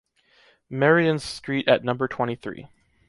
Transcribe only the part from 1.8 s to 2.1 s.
number